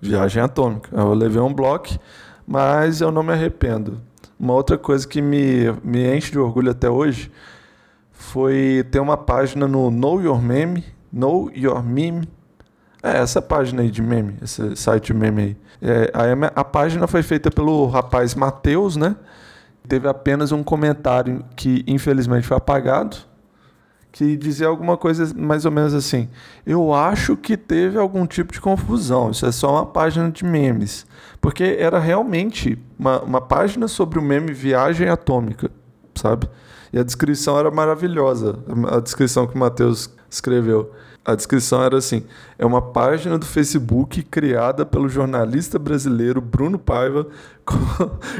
[0.00, 0.88] Viagem atômica.
[0.92, 1.88] Eu levei um bloco,
[2.46, 4.00] mas eu não me arrependo.
[4.44, 7.32] Uma outra coisa que me, me enche de orgulho até hoje
[8.12, 12.28] foi ter uma página no Know Your Meme, Know Your Meme.
[13.02, 15.56] É, essa página aí de meme, esse site de meme aí.
[15.80, 19.16] É, a, a página foi feita pelo rapaz Matheus, né?
[19.88, 23.16] Teve apenas um comentário que infelizmente foi apagado
[24.14, 26.28] que dizia alguma coisa mais ou menos assim:
[26.64, 31.04] Eu acho que teve algum tipo de confusão, isso é só uma página de memes.
[31.40, 35.68] Porque era realmente uma, uma página sobre o meme Viagem Atômica,
[36.24, 36.48] sabe?
[36.90, 38.58] E a descrição era maravilhosa,
[38.90, 40.90] a descrição que o Matheus escreveu.
[41.22, 42.24] A descrição era assim:
[42.58, 47.26] é uma página do Facebook criada pelo jornalista brasileiro Bruno Paiva
[47.64, 47.76] com,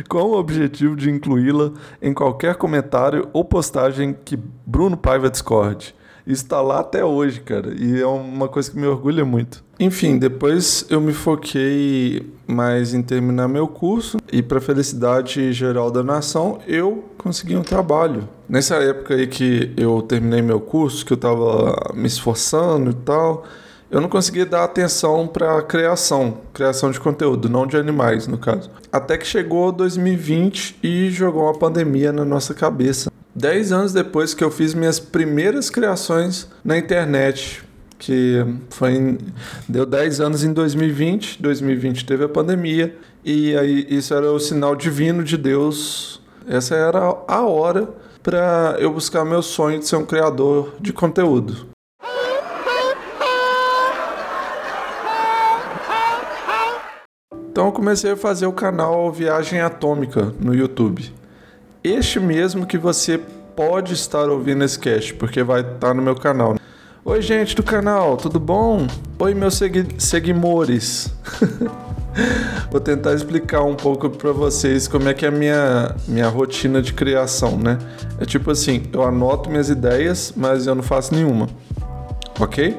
[0.09, 5.95] com o objetivo de incluí-la em qualquer comentário ou postagem que Bruno Paiva discorde.
[6.27, 9.63] Está lá até hoje, cara, e é uma coisa que me orgulha muito.
[9.79, 16.03] Enfim, depois eu me foquei mais em terminar meu curso e, para felicidade geral da
[16.03, 18.27] nação, eu consegui um trabalho.
[18.49, 23.45] Nessa época aí que eu terminei meu curso, que eu estava me esforçando e tal,
[23.91, 28.71] eu não conseguia dar atenção para criação, criação de conteúdo, não de animais, no caso.
[28.91, 33.13] Até que chegou 2020 e jogou uma pandemia na nossa cabeça.
[33.37, 37.65] Dez anos depois que eu fiz minhas primeiras criações na internet,
[37.99, 39.19] que foi em,
[39.69, 44.77] deu 10 anos em 2020, 2020 teve a pandemia e aí isso era o sinal
[44.77, 46.23] divino de Deus.
[46.47, 47.89] Essa era a hora
[48.23, 51.67] para eu buscar meu sonho de ser um criador de conteúdo.
[57.51, 61.13] Então eu comecei a fazer o canal Viagem Atômica no YouTube
[61.85, 63.21] este mesmo que você
[63.55, 66.57] pode estar ouvindo esse cast, porque vai estar tá no meu canal.
[67.05, 68.87] Oi, gente do canal, tudo bom?
[69.19, 71.15] Oi, meus segui seguimores.
[72.73, 76.81] Vou tentar explicar um pouco para vocês como é que é a minha, minha rotina
[76.81, 77.77] de criação, né?
[78.19, 81.49] É tipo assim, eu anoto minhas ideias, mas eu não faço nenhuma.
[82.41, 82.79] OK?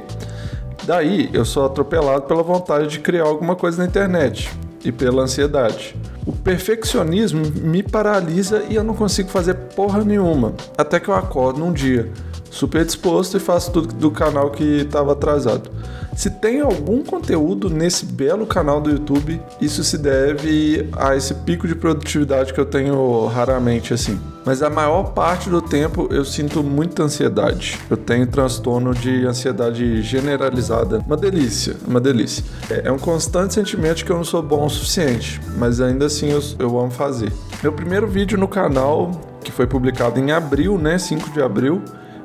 [0.86, 4.50] Daí eu sou atropelado pela vontade de criar alguma coisa na internet
[4.84, 5.96] e pela ansiedade.
[6.26, 10.54] O perfeccionismo me paralisa e eu não consigo fazer porra nenhuma.
[10.78, 12.12] Até que eu acordo num dia
[12.56, 15.70] super disposto e faço tudo do canal que estava atrasado.
[16.16, 21.68] Se tem algum conteúdo nesse belo canal do YouTube, isso se deve a esse pico
[21.68, 24.18] de produtividade que eu tenho raramente assim.
[24.46, 27.78] Mas a maior parte do tempo eu sinto muita ansiedade.
[27.90, 31.00] Eu tenho transtorno de ansiedade generalizada.
[31.06, 32.46] Uma delícia, uma delícia.
[32.70, 36.42] É um constante sentimento que eu não sou bom o suficiente, mas ainda assim eu,
[36.60, 37.34] eu amo fazer.
[37.62, 39.12] Meu primeiro vídeo no canal,
[39.44, 41.82] que foi publicado em abril, né, 5 de abril,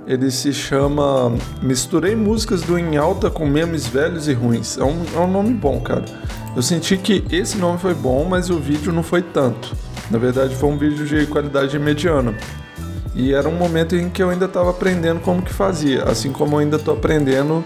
[0.06, 1.32] ele se chama
[1.62, 4.78] Misturei músicas do Em Alta com memes velhos e ruins.
[4.78, 6.04] É um, é um nome bom, cara.
[6.56, 9.74] Eu senti que esse nome foi bom, mas o vídeo não foi tanto.
[10.10, 12.34] Na verdade, foi um vídeo de qualidade mediana.
[13.14, 16.56] E era um momento em que eu ainda estava aprendendo como que fazia, assim como
[16.56, 17.64] eu ainda estou aprendendo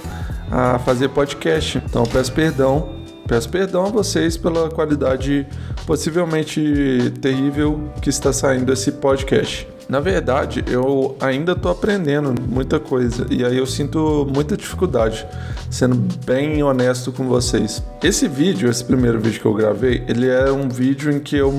[0.51, 1.83] a fazer podcast.
[1.85, 5.47] Então, peço perdão Peço perdão a vocês pela qualidade
[5.87, 9.67] possivelmente terrível que está saindo esse podcast.
[9.89, 15.27] Na verdade, eu ainda estou aprendendo muita coisa e aí eu sinto muita dificuldade,
[15.71, 17.83] sendo bem honesto com vocês.
[18.03, 21.53] Esse vídeo, esse primeiro vídeo que eu gravei, ele é um vídeo em que eu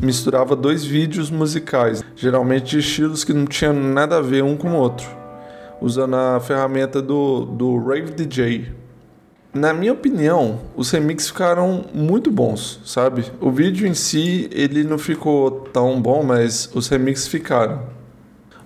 [0.00, 4.70] misturava dois vídeos musicais, geralmente de estilos que não tinham nada a ver um com
[4.70, 5.06] o outro,
[5.80, 8.72] usando a ferramenta do, do Rave DJ,
[9.58, 13.24] na minha opinião, os remixes ficaram muito bons, sabe?
[13.40, 17.82] O vídeo em si, ele não ficou tão bom, mas os remixes ficaram.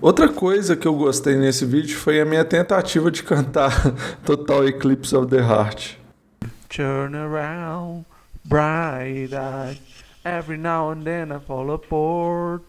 [0.01, 3.73] Outra coisa que eu gostei nesse vídeo foi a minha tentativa de cantar
[4.27, 5.97] Total Eclipse of the Heart.
[6.69, 8.05] Turn around,
[8.45, 9.81] bright eyed.
[10.25, 12.63] Every now and then I fall apart.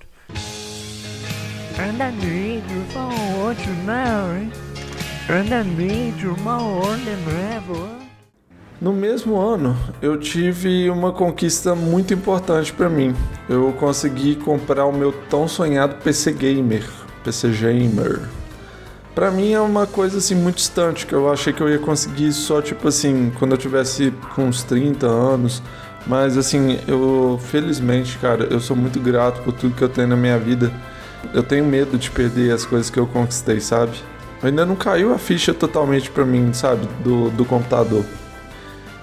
[1.79, 4.51] And I need you for tonight.
[5.27, 8.02] And I need you more than ever.
[8.81, 13.15] No mesmo ano, eu tive uma conquista muito importante para mim.
[13.47, 16.83] Eu consegui comprar o meu tão sonhado PC Gamer,
[17.23, 18.21] PC Gamer.
[19.15, 22.33] Para mim é uma coisa assim muito distante, que eu achei que eu ia conseguir
[22.33, 25.61] só tipo assim, quando eu tivesse com uns 30 anos.
[26.05, 30.17] Mas assim, eu felizmente, cara, eu sou muito grato por tudo que eu tenho na
[30.17, 30.73] minha vida.
[31.33, 33.93] Eu tenho medo de perder as coisas que eu conquistei, sabe?
[34.41, 38.03] Ainda não caiu a ficha totalmente para mim, sabe, do, do computador.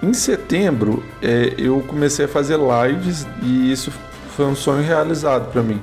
[0.03, 3.91] Em setembro, é, eu comecei a fazer lives e isso
[4.35, 5.79] foi um sonho realizado para mim.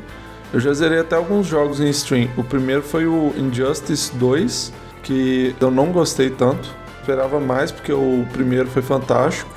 [0.52, 2.28] Eu já zerei até alguns jogos em stream.
[2.37, 4.72] O primeiro foi o Injustice 2,
[5.04, 6.74] que eu não gostei tanto.
[7.00, 9.50] Esperava mais porque o primeiro foi fantástico.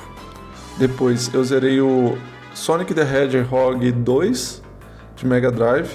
[0.78, 2.16] Depois eu zerei o
[2.54, 4.62] Sonic the Hedgehog 2
[5.16, 5.90] de Mega Drive.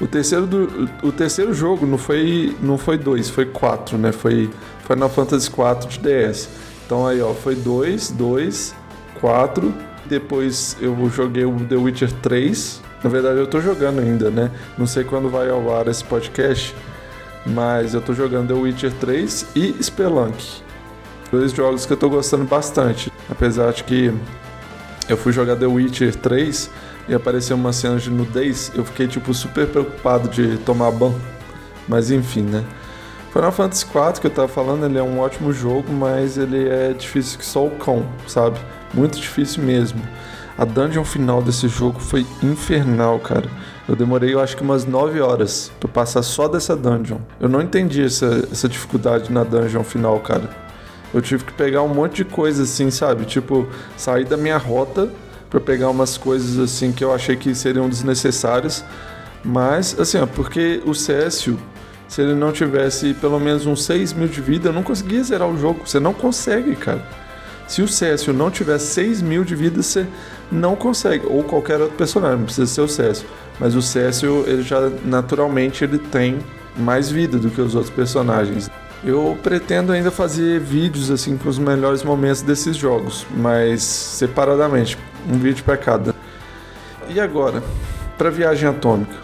[0.00, 4.12] O terceiro, do, o terceiro jogo não foi não foi 2, foi 4, né?
[4.12, 4.50] Foi
[4.86, 6.48] Final Fantasy 4 de DS.
[6.84, 8.74] Então aí, ó, foi 2, 2,
[9.20, 9.74] 4.
[10.06, 12.82] Depois eu joguei o The Witcher 3.
[13.02, 14.50] Na verdade, eu tô jogando ainda, né?
[14.78, 16.74] Não sei quando vai ao ar esse podcast,
[17.46, 20.62] mas eu tô jogando The Witcher 3 e Spelunk.
[21.30, 23.12] Dois jogos que eu tô gostando bastante.
[23.30, 24.12] Apesar de que
[25.08, 26.70] eu fui jogar The Witcher 3
[27.08, 31.20] e apareceu uma cena de nudez, eu fiquei tipo super preocupado de tomar banho.
[31.88, 32.64] Mas enfim, né?
[33.34, 36.92] Final Fantasy IV que eu tava falando, ele é um ótimo jogo, mas ele é
[36.92, 38.60] difícil que só o cão, sabe?
[38.94, 40.00] Muito difícil mesmo.
[40.56, 43.50] A dungeon final desse jogo foi infernal, cara.
[43.88, 47.18] Eu demorei, eu acho que umas 9 horas pra passar só dessa dungeon.
[47.40, 50.48] Eu não entendi essa, essa dificuldade na dungeon final, cara.
[51.12, 53.24] Eu tive que pegar um monte de coisa assim, sabe?
[53.24, 53.66] Tipo,
[53.96, 55.10] sair da minha rota
[55.50, 58.84] para pegar umas coisas assim que eu achei que seriam desnecessárias.
[59.44, 61.58] Mas, assim, ó, porque o Cécio,
[62.08, 65.48] se ele não tivesse pelo menos uns 6 mil de vida, eu não conseguia zerar
[65.48, 65.80] o jogo.
[65.86, 67.04] Você não consegue, cara.
[67.66, 70.06] Se o Cécio não tiver 6 mil de vida, você
[70.52, 71.26] não consegue.
[71.26, 73.26] Ou qualquer outro personagem, não precisa ser o Cécio.
[73.58, 76.38] Mas o Cécio, ele já naturalmente ele tem
[76.76, 78.70] mais vida do que os outros personagens.
[79.02, 84.96] Eu pretendo ainda fazer vídeos assim com os melhores momentos desses jogos, mas separadamente,
[85.28, 86.14] um vídeo para cada.
[87.08, 87.62] E agora,
[88.16, 89.14] para viagem atômica,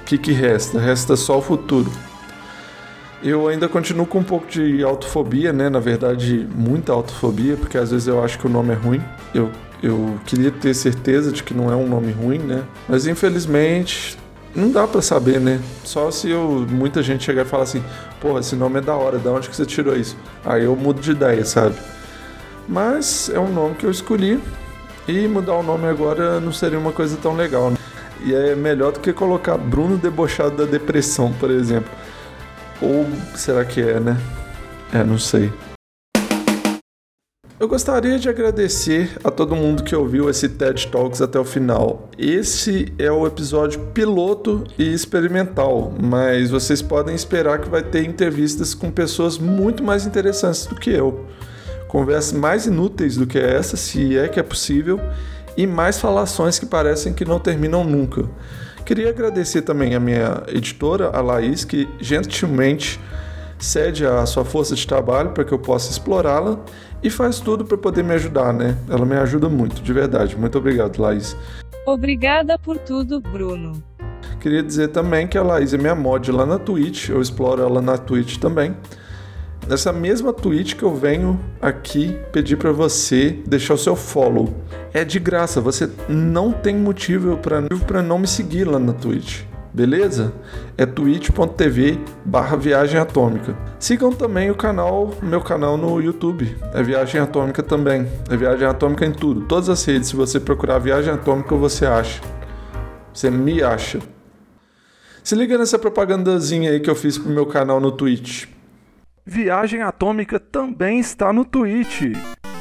[0.00, 0.78] o que, que resta?
[0.78, 1.90] Resta só o futuro.
[3.24, 5.68] Eu ainda continuo com um pouco de autofobia, né?
[5.68, 9.00] Na verdade, muita autofobia, porque às vezes eu acho que o nome é ruim.
[9.32, 9.48] Eu,
[9.80, 12.64] eu queria ter certeza de que não é um nome ruim, né?
[12.88, 14.18] Mas infelizmente
[14.56, 15.60] não dá para saber, né?
[15.84, 17.82] Só se eu, muita gente chegar e falar assim,
[18.20, 20.16] porra, esse nome é da hora, da onde que você tirou isso?
[20.44, 21.76] Aí eu mudo de ideia, sabe?
[22.68, 24.40] Mas é um nome que eu escolhi
[25.06, 27.76] e mudar o nome agora não seria uma coisa tão legal, né?
[28.24, 31.90] E é melhor do que colocar Bruno debochado da depressão, por exemplo.
[32.82, 33.06] Ou
[33.36, 34.18] será que é, né?
[34.92, 35.52] É, não sei.
[37.62, 42.10] Eu gostaria de agradecer a todo mundo que ouviu esse TED Talks até o final.
[42.18, 48.74] Esse é o episódio piloto e experimental, mas vocês podem esperar que vai ter entrevistas
[48.74, 51.24] com pessoas muito mais interessantes do que eu.
[51.86, 54.98] Conversas mais inúteis do que essa, se é que é possível,
[55.56, 58.28] e mais falações que parecem que não terminam nunca.
[58.84, 62.98] Queria agradecer também a minha editora, a Laís, que gentilmente
[63.58, 66.58] cede a sua força de trabalho para que eu possa explorá-la
[67.02, 68.76] e faz tudo para poder me ajudar, né?
[68.88, 70.36] Ela me ajuda muito, de verdade.
[70.36, 71.36] Muito obrigado, Laís.
[71.86, 73.82] Obrigada por tudo, Bruno.
[74.40, 77.80] Queria dizer também que a Laís é minha mod lá na Twitch, eu exploro ela
[77.80, 78.76] na Twitch também.
[79.68, 84.52] Nessa mesma Twitch que eu venho aqui pedir para você deixar o seu follow.
[84.92, 90.32] É de graça, você não tem motivo para não me seguir lá na Twitch beleza?
[90.76, 93.56] É twitch.tv barra Viagem Atômica.
[93.78, 98.06] Sigam também o canal, meu canal no YouTube, é Viagem Atômica também.
[98.30, 99.42] É Viagem Atômica em tudo.
[99.42, 102.20] Todas as redes, se você procurar Viagem Atômica, você acha.
[103.12, 104.00] Você me acha.
[105.22, 108.46] Se liga nessa propagandazinha aí que eu fiz pro meu canal no Twitch.
[109.24, 112.02] Viagem Atômica também está no Twitch.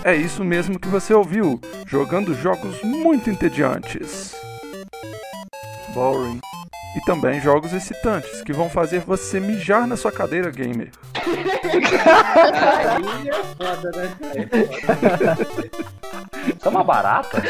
[0.03, 4.35] É isso mesmo que você ouviu, jogando jogos muito entediantes.
[5.91, 6.39] Boring
[6.95, 10.91] e também jogos excitantes que vão fazer você mijar na sua cadeira gamer.
[11.15, 14.15] Aí é foda, né?
[16.47, 17.41] Isso é uma barata?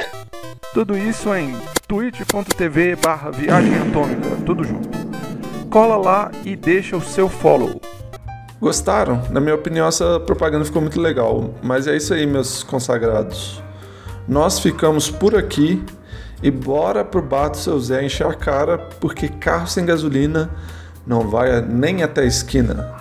[0.73, 1.53] Tudo isso em
[1.85, 4.89] twitch.tv barra viagem atômica, tudo junto.
[5.69, 7.81] Cola lá e deixa o seu follow.
[8.61, 9.23] Gostaram?
[9.31, 11.55] Na minha opinião, essa propaganda ficou muito legal.
[11.63, 13.59] Mas é isso aí, meus consagrados.
[14.27, 15.83] Nós ficamos por aqui
[16.43, 20.47] e bora pro bar do seu Zé encher a cara, porque carro sem gasolina
[21.07, 23.00] não vai nem até a esquina.